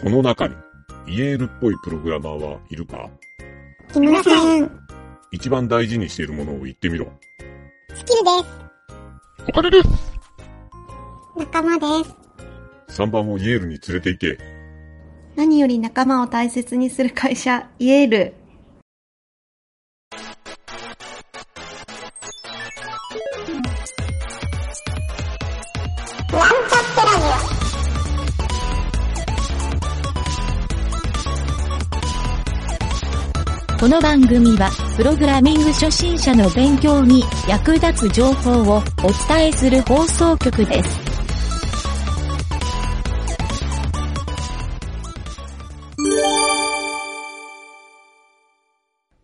[0.00, 0.54] この中に、
[1.08, 3.10] イエールっぽいプログラマーはいるか？
[3.92, 4.88] 木村さん、
[5.32, 7.10] 一番大事にしているものを言ってみろ。
[7.94, 8.30] スキルで
[9.48, 10.12] お金ですす。
[11.36, 11.86] 仲間で
[12.88, 13.02] す。
[13.02, 14.38] !3 番をイエールに連れて行け。
[15.34, 18.34] 何より仲間を大切にする会社、イエール。
[33.80, 38.82] この番組は、プログラミング初心者の勉強に役立つ情報をお
[39.28, 41.00] 伝えする放送局です。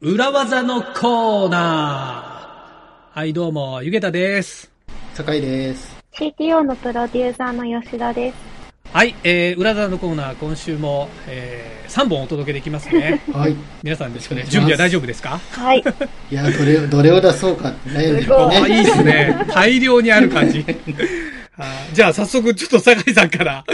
[0.01, 3.19] 裏技のコーナー。
[3.19, 4.71] はい、どうも、ゆげたです。
[5.15, 5.97] 酒井です。
[6.13, 8.54] CTO のプロデューサーの吉田です。
[8.95, 13.23] はい、えー、裏技のコーナー、今週も、えー、3本お届けできますね。
[13.35, 13.57] はい。
[13.83, 15.41] 皆さん、ろしくお願いします準備は大丈夫ですか？
[15.51, 15.81] はい。
[16.31, 18.85] いや、どれ、どれを出そうか悩んでるすごいあ、いいね。
[18.85, 19.47] ですね。
[19.49, 20.65] 大量にある感じ。
[21.59, 23.65] あーじゃあ、早速、ちょっと酒井さんから、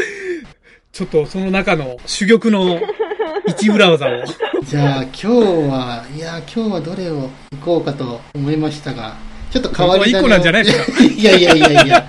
[0.91, 2.81] ちょっとその中の珠玉の
[3.47, 4.11] 一裏技を。
[4.65, 5.27] じゃあ、今日
[5.69, 9.17] は、いや、今日はどれを行こうかと思いましたが、
[9.51, 11.03] ちょっと変わり種なんじゃないですか？
[11.05, 12.09] いやいやいやいや、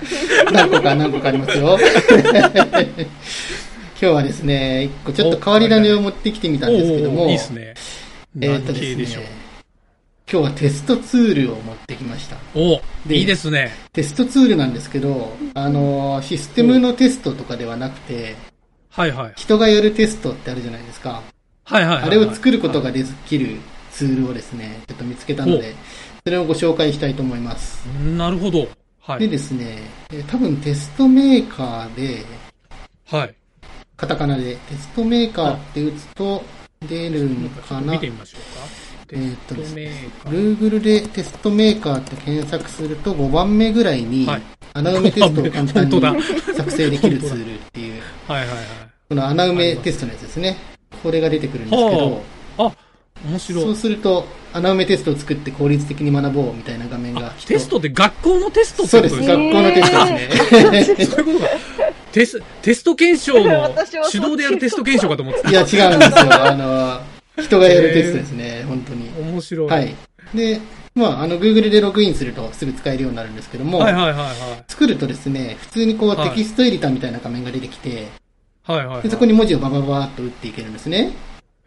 [0.52, 1.78] 何個か何個かありますよ。
[4.00, 7.74] 今日はですね、一個ちょっと変わり種を持ってきてみたんですけども、いいですね。
[8.40, 9.28] えーっとですね。、
[10.30, 12.36] 今日はテストツールを持ってきました。
[12.54, 13.72] おでいいですね。
[13.92, 18.34] テストツールなんですけど、あの、システムのテストとかではなくて、
[18.90, 19.32] はいはい。
[19.36, 21.22] 人がやるテストってあるじゃないですか。
[21.64, 22.04] はいはいはいはい。
[22.06, 23.56] あれを作ることができる
[23.92, 25.74] ツールをですね、ちょっと見つけたので、
[26.24, 27.84] それをご紹介したいと思います。
[27.86, 28.68] なるほど。
[29.00, 29.20] はい。
[29.20, 29.78] でですね、
[30.12, 32.24] えー多分テストメーカーで、
[33.06, 33.34] はい。
[33.96, 36.44] カタカナでテストメーカーって打つと
[36.88, 38.82] 出るのかな見てみましょうか。
[39.10, 44.42] えーっとですメーカー Google でテストメーカーって検索すると5番目ぐらいにはい、
[44.74, 46.22] 穴埋めテストを簡単に
[46.54, 48.58] 作成できるツールっていう、はいはいはい。
[49.08, 50.56] この穴埋めテストのやつですね。
[51.02, 52.22] これが出てくるんですけど、
[52.58, 52.72] あ、
[53.24, 53.76] 面白そうい。
[53.76, 57.30] すると、穴埋めテストを作って効率的に学ぼうみたいな画面があ。
[57.46, 59.14] テストって学校のテストってそうです。
[59.16, 61.06] ことですか学校のテストですね。
[61.06, 61.50] そういうことか。
[62.12, 63.74] テス、テスト検証 の
[64.10, 65.50] 手動でやるテスト検証かと思ってた。
[65.50, 66.44] いや、違うんですよ。
[66.44, 67.00] あの、
[67.42, 68.64] 人がやるテストですね。
[68.68, 69.10] 本当に。
[69.18, 69.68] 面白い。
[69.70, 69.94] はい。
[70.34, 70.60] で、
[70.94, 74.28] まあ、あの、Google でログインするとすぐ使えるようになるんですけども、はいはいはいはい。
[74.68, 78.08] 作るとですね、普通にこうはいテキストエディターみたいな画面が出てきて、
[78.64, 79.02] はいはいはい。
[79.02, 81.12] でそこに文字をバババーっと打っていけるんですね。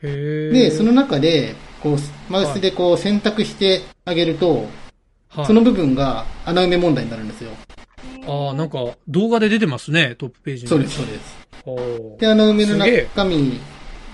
[0.02, 1.98] で、その中で、こう、
[2.32, 4.68] マウスでこう選択してあげると、はい
[5.46, 7.52] その部分が穴埋め問題になるんですよ。
[8.26, 10.70] ああ、なんか動画で出てますね、トップページに。
[10.70, 12.20] そうです、そうです。
[12.20, 13.60] で、穴埋めの中身、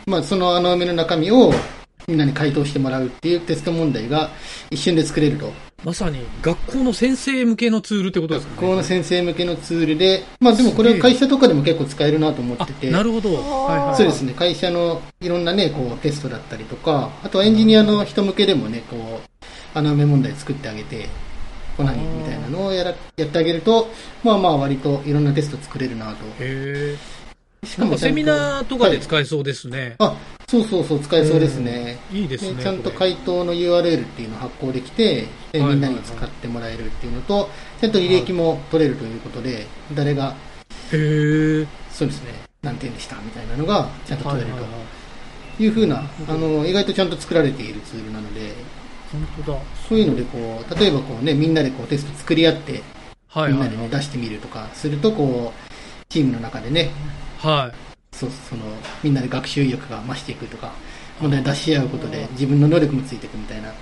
[0.08, 1.54] まあ、その穴埋めの中身を
[2.08, 4.32] みんなに回答してもらうっていうテスト問題が
[4.70, 5.54] 一瞬で作れると。
[5.84, 8.58] まさに学校の先生向けのツールってことですかね。
[8.62, 12.90] 学校の先生向けのツールで、まあでもこれは会社とかでも結構使えるなと思ってて。
[12.90, 13.34] あ、なるほど。
[13.34, 13.96] はいはい。
[13.96, 14.34] そうですね。
[14.34, 21.10] 会社のいろんなね、こうテストだったりとか、あとはエンジニアの人向けでもね、こう、穴埋め問題作ってあげて、
[21.78, 23.88] こないみたいなのをやらやってあげると、
[24.24, 26.26] まあまあ割といろんなテスト作れるなと。
[26.40, 27.21] へえ。
[27.66, 29.96] しかセミナーとかではい使えそうですね。
[30.00, 30.18] あ、
[30.48, 32.00] そうそうそう、使えそうですね。
[32.12, 32.62] いいですね。
[32.62, 37.50] ちゃんと回答の URL っていうのを発行できて、ではいみんなに使ってもらえるっていうのと、
[37.80, 40.36] ちゃんと履歴も取れるということで、誰が、
[40.92, 41.68] へえ。
[41.92, 42.34] そうですね、
[42.64, 45.02] 何点でしたみたいなのがちゃんと取れるはいはいはい
[45.58, 48.54] というふうな、あの、意外とちゃんと作られているツールなので、
[49.12, 49.60] 本当だ。
[49.88, 52.82] そういうのでこう、例えばこうね、みんなでこうテスト作り合って、
[53.28, 53.58] はいはいは。
[53.58, 55.72] みんないでね、出してみるとかすると、こう、
[56.10, 56.90] チームの中でね、
[57.42, 58.16] はい。
[58.16, 58.64] そうその
[59.04, 60.72] みんなで学習意欲が増していくとか、
[61.20, 63.76] 問題出し合うことで自分の能力もついていくみたいなこ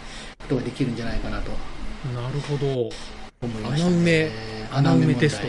[0.50, 1.52] とができるんじゃないかなと
[2.14, 2.90] なるほど。
[3.42, 4.32] 思いました、穴埋め
[4.72, 5.48] 穴埋めテスト。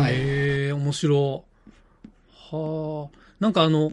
[0.00, 0.12] はい。
[0.14, 1.44] へえ、面白
[1.96, 2.08] い。
[2.56, 3.18] はあ。
[3.40, 3.92] なんかあの、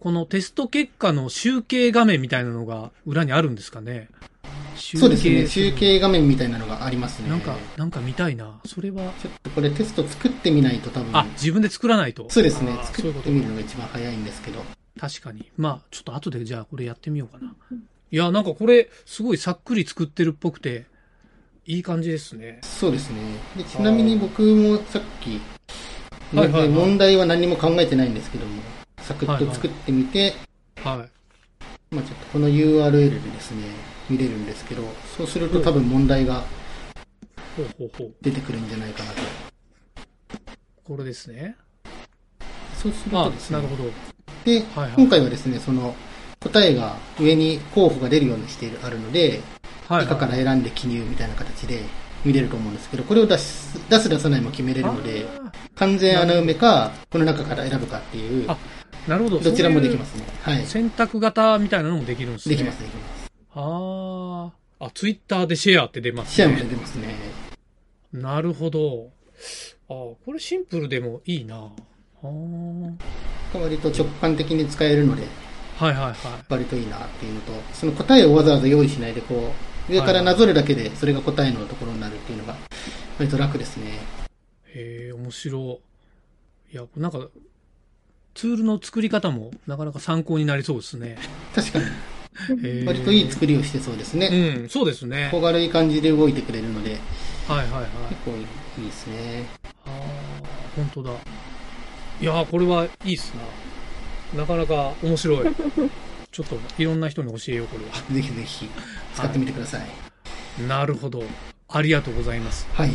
[0.00, 4.08] このテスト結果の集計画面みたいなのが裏にあるんですかね？
[4.10, 4.35] 集
[4.76, 7.28] そうですね、計集計画面みたいなのがありますね。
[7.28, 8.60] なんか、なんか見たいな。
[8.64, 12.26] それは、ちょっとこれテスト作ってみないと多分、あ、自分で作らないと。
[12.30, 14.62] そうですね作ってみるのが一番早いんですけど。
[14.98, 15.50] 確かに。
[15.56, 17.54] まあ、ちょっと後でじゃあこれやってみようかな。
[18.10, 20.86] いや、なんかこれ、すごいさっくり作ってるっぽくて、
[21.66, 22.60] いい感じですね。
[22.62, 23.18] そうですね。
[23.56, 25.40] でちなみに僕もさっき、
[26.34, 28.62] はいはいはい問題は何も考えてないんですけども、
[28.98, 30.34] サクッと作ってみて、
[30.76, 31.15] はい。
[31.90, 33.62] まあちょっとこの URL でですね、
[34.10, 34.82] 見れるんですけど、
[35.16, 36.44] そうすると多分問題が。
[38.20, 39.16] 出てくるんじゃないかなと。
[40.84, 41.56] これですね。
[42.76, 43.90] そうするあとです、ねなる、ほど。
[44.44, 45.94] で、はいはい今回はですね、その
[46.40, 49.40] 答えが上に候補が出るようにしてあるので、
[49.88, 51.82] はい、以下から選んで記入みたいな形で
[52.24, 55.26] 見れると思うんですけど、これを出す、出す出さないも決めれるので、
[55.76, 58.56] 完全穴埋めか、この中から選ぶかっていう、あ
[59.08, 59.38] なるほど。
[59.40, 59.98] どちらもできす。
[59.98, 60.24] ますね。
[60.42, 60.66] はい。
[60.66, 62.56] 選択型みたいなのもできるんですね。
[62.56, 63.30] できます、できます。
[63.54, 64.86] ああ。
[64.86, 66.62] あ、ツイッターでシェアって出ます視野もね。
[66.62, 67.14] 出てますね。
[68.12, 69.10] なるほど。
[69.88, 71.56] あこれシンプルでもいいな。
[71.56, 71.68] あ
[72.22, 73.58] あ。
[73.58, 75.22] 割と直感的に使えるので、
[75.78, 76.14] はいはいはい。
[76.48, 79.52] 割といいなっていうのと、その答えをわざわざ用意しないで、こ
[79.88, 82.56] う、上からなぞるだけで、それが答えのところになるっていうのが、
[83.18, 84.00] 割と楽ですね。
[84.74, 85.80] へえ、面白
[86.70, 86.74] い。
[86.74, 87.28] いや、なんか、
[88.36, 91.16] ツールの作り方もなかなか参考になりそうですね。
[91.54, 94.28] 確かに、割といい作りをしてそうですね。
[94.60, 95.30] うん、そうですね。
[95.32, 96.98] 小軽い感じで動いてくれるので、
[97.48, 97.90] はいはいはい。
[98.10, 99.44] 結構いいいいですね。
[99.86, 99.92] ああ、
[100.76, 101.12] 本当だ。
[102.20, 103.32] いやー、これはいいっす
[104.34, 104.40] な。
[104.42, 105.46] なかなか面白い。
[106.30, 107.92] ちょっといろんな人に教えよう、これは。
[108.12, 108.68] ぜひぜひ、
[109.14, 110.62] 使ってみてください。
[110.68, 111.24] なるほど。
[111.70, 112.68] ありがとうございます。
[112.74, 112.90] はい。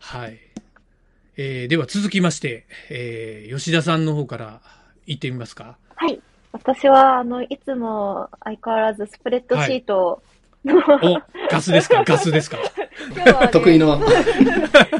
[0.00, 0.53] はい。
[1.36, 4.60] えー、では続きまして、えー、吉田さんの方から
[5.06, 5.76] 言ってみますか。
[5.96, 6.20] はい。
[6.52, 10.22] 私は、あの、いつも相変わらずスプレッドシート
[10.64, 11.20] の、お、
[11.50, 12.04] ガスですか？
[12.06, 12.58] ガスですか？
[13.16, 13.98] 今日は、ね、 得意の。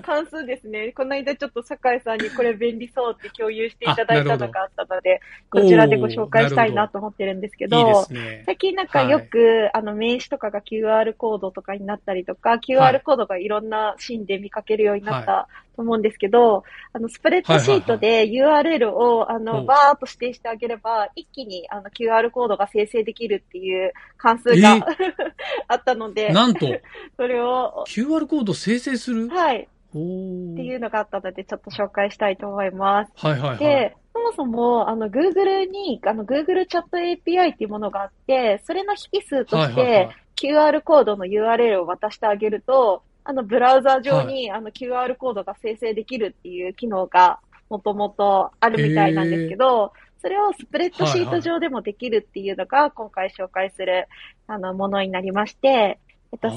[0.02, 0.92] 関数ですね。
[0.92, 5.20] この間ちょっと酒井さんにこれ便利そうって共有していただいたのがあったので、
[5.50, 8.42] こちらでご紹介したいなと思ってるんですけど、いいですね。
[8.46, 24.86] 最近なんかよく、あの名刺とかが QR コードとかになったりとか、QR コードがいろんなシーンで見かけるようになったと思うんですけど、あのスプレッドシートで URL をあのバーっと指定してあげれば、一気にあの QR コードが生成できるっていう関数が
[25.68, 26.66] あったので、なんと、
[27.16, 29.28] それを、QR コード生成する？
[29.28, 33.12] はい、っていうのがあったので、ちょっと紹介したいと思います。
[33.16, 33.58] はいはいはい。
[33.58, 40.16] で、そもそも、あの、Google に、あの、Google チャット API っていうものがあって、それの引数として、はいはいはい。
[40.36, 47.40] QR コードの URL を渡してあげると、あの、ブラウザ上に、あの、QR コードが生成できるっていう機能が、
[47.70, 54.08] もともとあるみたいなんですけど、それをスプレッドシート上でもできるっていうのが、今回紹介する、
[54.46, 55.98] あの、ものになりまして、
[56.32, 56.50] えっと。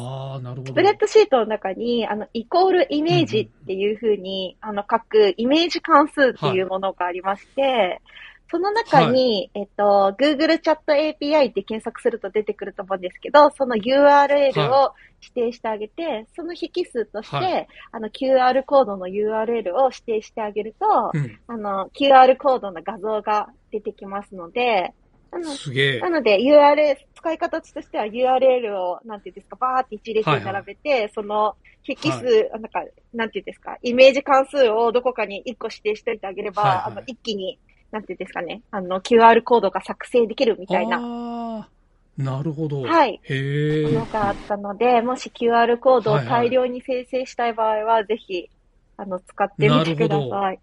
[0.66, 8.02] スプレッドシートの中に、あの、イコールイメージっていうふうに、あの、書くイメージ関数っていうものがありまして、
[8.50, 17.68] その中に、えっと、Google チャット API って検索すると出てくると思うんですけど、その URL を指定してあげて、その引数として、はい。
[17.92, 21.40] あの、QR コードの URL を指定してあげると、うん。
[21.48, 24.94] あの、QR コードの画像が出てきますので、
[25.32, 26.00] あの、すげえ。
[26.00, 26.10] な。
[26.10, 31.56] ので URL、使い方としては URL を、なんていうんですか、バーって一列に並べて、その
[31.86, 32.84] 引数、はなんか、
[33.14, 36.84] なんていうんですか、イメージ関数をどこかに一個指定しておいてあげれば、はいはい。
[36.86, 37.60] あの、一気に、
[37.92, 41.70] なんていうんですかね、あの、QR コードが作成できるみたいな
[42.18, 42.82] なるほど。
[42.82, 43.84] はいへえ。
[43.86, 48.50] ものがあったので、もし QR コードを大量に生成したい場合は、ぜひ、
[48.98, 50.60] あの、使ってみてください。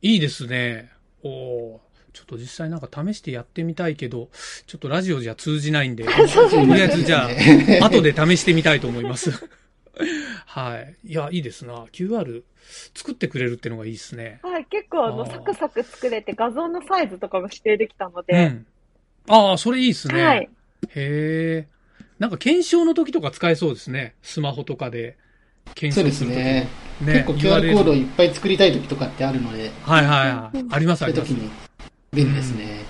[0.00, 0.90] いいですね。
[1.22, 4.28] おおーちょっと実際なんか試してやってみたいけど、
[4.66, 7.28] ちょっとラジオじゃ通じないんで、 とりあえずじゃ
[7.80, 9.30] あ、後で試してみたいと思います。
[10.46, 10.96] はい。
[11.04, 11.86] いや、いいですな。
[11.92, 12.44] QR
[12.94, 14.40] 作ってくれるってのがいいですね。
[14.42, 18.66] はい、結構あの、サクサク作れて画像のサイズとかも指定できたのうで、ん。
[19.28, 20.14] ああ、それいいですね。
[20.14, 20.48] はい。
[20.94, 21.68] へえ。
[22.18, 24.14] なんか検証の時とか使えそうですね。
[24.22, 25.16] スマホとかで
[25.74, 26.68] 検そうで証する時すね。
[27.00, 30.74] ね結構 QR コードをいっぱい作りたい時とかってあるので、はいはいはい。
[30.74, 31.28] ありますあります。
[31.32, 31.50] そういう時に
[32.12, 32.84] 便利ですね。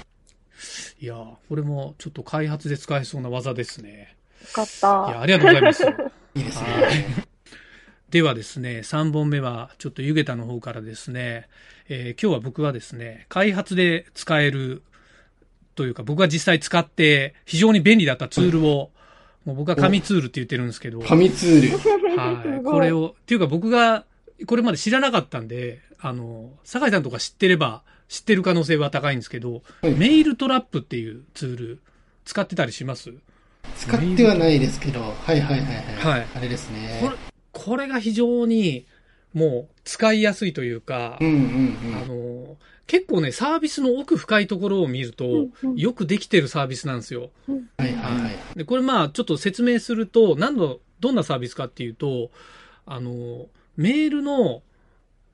[1.01, 4.17] いやー、これもちょっと開発で使えそうな技ですね。
[4.41, 5.21] よかっいや、た。
[5.21, 5.85] ありがとうございます。
[6.35, 7.27] いいですね。
[8.11, 11.49] ではですね、3本目は、ちょっとゆげたの方からですね、
[11.89, 14.83] えー今日は僕はですね、開発で使える
[15.75, 18.91] というか、僕が実際使って非常に便利だったツールを、
[19.45, 22.17] もう僕は紙ツールって言ってるんですけど、紙ツール。
[22.19, 22.63] はい。
[22.63, 24.05] これを、っていうか僕が、
[24.47, 31.81] これまで知らなかったんで、あの、酒井さんとか知ってれば、知ってる可能性は高いんですけど、はいメールトラップっていうツール、
[32.27, 33.11] 使ってたりします？
[33.77, 35.97] 使ってはないですけど、はいはいはいはい。
[35.97, 37.01] はいあれですね。
[37.03, 37.17] これ、
[37.53, 38.87] これが非常に、
[39.35, 47.31] もう、使いやすいというか、うんうんあの、結構ね、サービスの奥深いところを見ると、うんうんよくできてるサービスなんですよ。
[47.49, 47.69] うん。
[47.77, 48.59] はいはいはい。
[48.59, 52.31] で、これまあ、ちょっと説明すると、何の、どんなサービスかっていうと、
[52.87, 54.63] あの、メールの、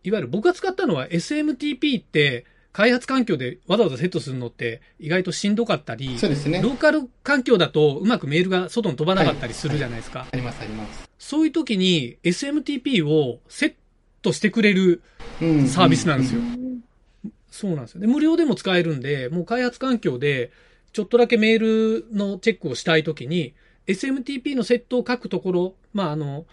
[0.04, 2.46] いわゆる僕が使ったのは SMTP って、
[2.78, 6.70] 開発環境でわざわざセットするのって意外としんどかったり、そうですねロ。
[6.70, 10.28] ーカル環境だとうまくメールが外に飛ばなかったりするじゃないですか。
[10.30, 11.10] ありますあります。
[11.18, 13.74] そういう時に SMTP をセッ
[14.22, 15.02] トしてくれる
[15.42, 15.66] うん。
[15.66, 16.40] サービスなんですよ。
[17.50, 18.00] そうなんですよ。
[18.00, 20.52] で、無料でも使えるんで、もう開発環境で、
[20.92, 23.54] ちょっとだけメールのチェックをしたいときに、
[23.88, 26.46] SMTP のセットを書くところ、まあ、あの、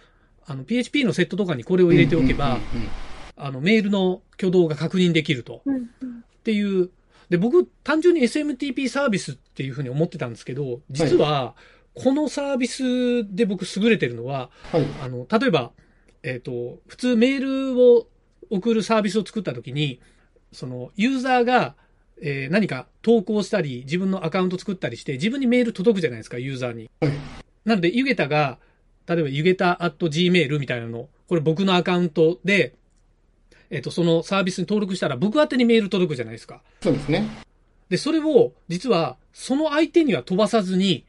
[0.47, 2.89] あの、PHP のセットとかにこれを入れておけば、うんうんうん
[3.37, 5.61] あの、メールの挙動が確認できると。
[5.65, 6.14] うんうん
[6.45, 6.91] っていう。
[7.29, 11.55] で、僕、単純に SMTP サービスっていうふうに思ってたんですけど、実は、
[11.95, 14.85] このサービスで僕優れてるのは、はい。
[15.01, 15.71] あの、例えば、
[16.21, 18.07] えっ、と、普通メールを
[18.51, 19.99] 送るサービスを作ったときに、
[20.51, 21.75] その、ユーザーが、
[22.21, 26.89] えー何か投稿したり、自分のアカウント作ったりして、自分にメール届くじゃないですか、ユーザーに。
[27.01, 27.11] はい
[27.65, 28.59] なので、ゆげたが、
[29.07, 32.75] 例えば、ゆげた at gmail みたいなの、これ僕のアカウントで、
[33.69, 36.61] えっ、と、そのサービスに登録したら、僕宛てにメール届くじゃないですか。
[36.81, 37.27] そうですね。
[37.89, 41.05] で、それを、実は、その相手には飛ばさずに、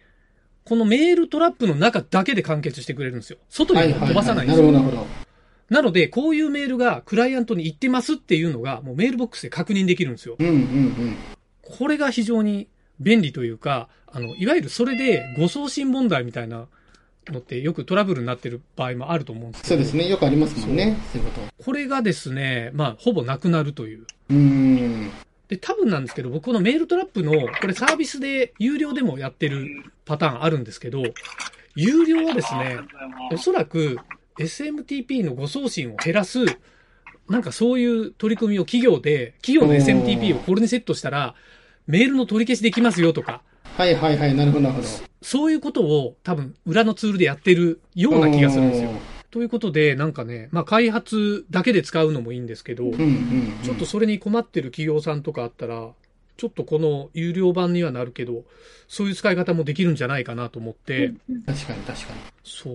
[0.64, 3.38] このメールトラップの中だけで完結してくれるんですよ。
[3.48, 4.72] 外には飛ばさないんですよ。
[4.72, 5.26] なるほど、なるほど。
[5.70, 10.36] なので、こういうメールがクライアントに行ってますっていうのが、もうメールボックスで確認できるんですよ。
[10.38, 11.16] うんうんうん。
[11.62, 12.68] これが非常に
[13.00, 16.68] 便利というか、あの、いわゆるそれで誤送信問題みたいな
[17.32, 20.08] のってよくトラブルになってる場合もあると思うんですけど、そうですね。
[20.08, 20.96] よくありますもんね。
[21.12, 21.64] そういうこと。
[21.64, 24.06] これがですね、まあ、ほぼなくなるという。
[24.30, 25.10] うーん。
[25.48, 31.02] で、多分なんですけど、僕このメールトラップの、これサービスで有料でもやってるパターンあるんですけど、
[31.74, 32.78] 有料はですね、
[33.32, 33.98] おそらく
[34.38, 36.46] SMTP の誤送信を減らす、
[37.28, 41.34] なんかそういう取り組みを企業で、企業の SMTP をこれにセットしたら、
[41.86, 43.42] メールの取り消しできますよとか、
[43.76, 44.34] はいはいはい。
[44.34, 44.88] なるほど、なるほど。
[45.20, 48.90] そういうことを多分裏のツールでやってるような気がするんですよ。
[49.30, 53.52] ということで、なんかね、まあ開発だけで使うのもいいんですけど、うんうんうん。
[53.62, 55.90] ちょっとそれに困ってる企業さんとかあったら、
[56.38, 58.44] ちょっとこの有料版にはなるけど、
[58.88, 61.12] そういう使い方もできるんじゃないかなと思って、
[61.46, 62.20] 確かに確かに。
[62.44, 62.74] そう。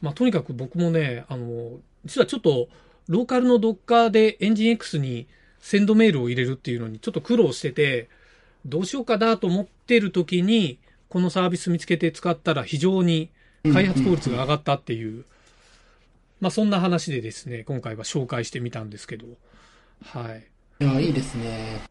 [0.00, 2.68] まあとにかく僕もね、あの、実はちょっと、
[3.08, 5.26] ローカルの Docker でエンジン X に
[5.60, 8.08] センドメールを入れるっていうのにちょっと苦労してて、
[8.66, 10.78] どうしようかなと思ってる時に、
[11.08, 13.30] このサービス見つけて使ったら非常に
[13.72, 15.24] 開発効率が上がったっていう、
[16.40, 19.26] まあそんな話でですね、今回は紹介してみたんですけど、
[20.04, 20.46] はい。
[20.80, 21.82] いや、いいですね。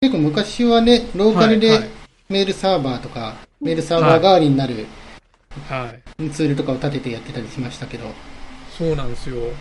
[0.00, 1.90] 結構昔はね、ローカルではいはい
[2.30, 4.86] メールサーバーとか、メールサーバー代わりになる
[5.68, 6.30] はい。
[6.30, 8.04] ツールとかを立ててやってたりしましたけど、
[8.78, 9.52] そうなんですよ。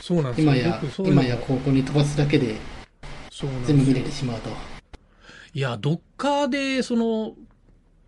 [0.00, 0.54] そうなんですよ。
[0.54, 2.56] 今や今やここに飛ばすだけで
[3.66, 4.06] 全部見れよ。
[4.06, 4.75] てしまうと。
[5.56, 7.32] いや、ドッカーで、その、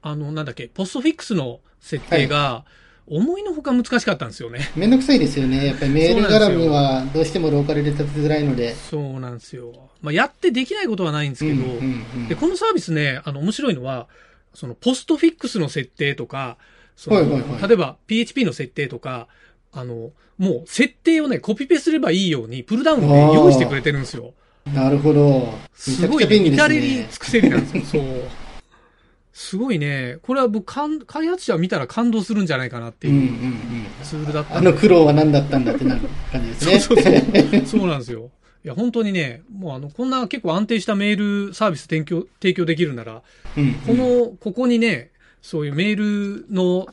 [0.03, 2.67] あの、なんだっけ、ポストフィックスの設定が、
[3.07, 4.71] 思いのほか難しかったんですよね。
[4.77, 5.65] めんどくさいですよね。
[5.65, 8.75] やっぱりメール絡みはどうしてもローカルで立てづらいので。
[8.75, 9.73] そうなんですよ。
[10.03, 14.09] まあ、やってできないことはないんですけど、うんうんうんで、このサービスね、あの、面白いのは、
[14.53, 16.59] その、ポストフィックスの設定とか、
[16.97, 19.27] そのはいはいはい例えば、PHP の設定とか、
[19.73, 24.35] あの、もう、設定をね、コピペすればいいように、プルダウンで用意してくれてるんですよ。
[24.75, 25.55] なるほど。
[25.75, 27.09] すごい、ちゃ便利です至れりね。
[27.11, 28.03] 尽くせりなんですよ。
[28.05, 28.23] そう。
[29.33, 30.17] すごいね。
[30.23, 30.67] これは僕、
[31.07, 33.87] 開発者見たら感動するんじゃないかなっていううんうんうん。
[34.03, 36.01] ツールだったあんでの苦労は何だったんだってなる
[36.33, 36.81] 感じですね。
[36.81, 37.67] そうそうそう。
[37.67, 38.31] そうなんですよ。
[38.65, 43.23] いや、本当にね、もうあの、こんな結構安定したメールサービス提供、提供できるなら、
[43.57, 45.11] うんこの、ここにね、
[45.41, 46.89] そういうメールの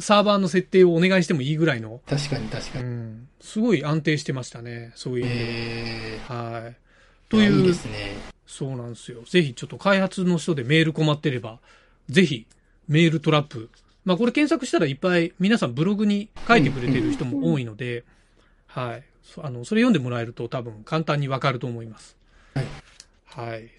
[0.00, 2.88] サーバーの設定をお願いしてもいいぐらいの、確かに確かうに。
[2.88, 4.90] ん、すごい安定してましたね。
[4.96, 6.76] そういう意味はい。
[7.34, 8.16] ー、という、いいですね。
[8.46, 9.22] そうなんですよ。
[9.22, 11.58] ぜひちょっと開発の人でメール困ってれば、
[12.08, 12.46] ぜひ
[12.88, 13.70] メールトラップ。
[14.04, 18.04] まあこれ検索したらいっぱい皆さんブログに書いてくれてる人も多いので、
[18.66, 19.02] はい。
[19.22, 22.16] そあの、それ読んでもらえると多分簡単にわかると思います。
[22.54, 22.66] はい。
[23.24, 23.70] はい。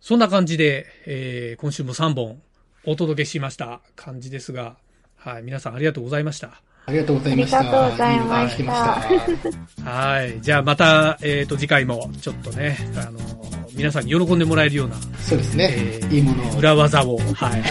[0.00, 2.40] そんな感じで、えー今週も3本
[2.84, 4.76] お届けしました感じですが、
[5.16, 5.42] はい。
[5.42, 6.62] 皆さんありがとうございました。
[6.88, 7.58] ありがとうございました。
[7.58, 10.40] ありがとうございました聞きまはい。
[10.40, 13.20] じゃあまた、えっ、と、次回もちょっとね、あの、
[13.74, 15.68] 皆さんに喜んでもらえるような、そうですね。
[15.70, 16.58] えーいいものを。
[16.58, 17.62] 裏技を、はい、はい。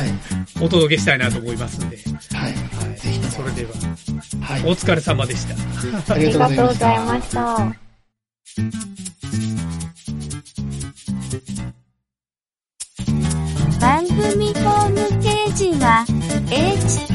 [0.61, 2.53] お届けしたいなと思いますんで、はい。
[2.53, 3.31] はい、ぜひとも。
[3.31, 3.71] それでは、
[4.45, 4.61] はい。
[4.61, 6.13] お疲れ様でした。
[6.13, 7.69] ありがとうございましたござい。
[7.69, 7.87] ました。
[13.81, 16.05] 番組ホームページは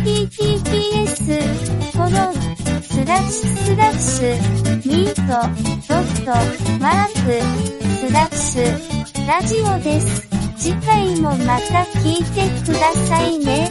[0.04, 1.38] https
[1.92, 2.34] コロン
[2.82, 4.34] スラッシュスラッシュ
[4.84, 5.20] ミート
[5.86, 6.30] ドット
[6.80, 7.38] マーク
[8.00, 10.28] スラッシュラジオです。
[10.56, 13.68] 次回もまた聞いてくださいね。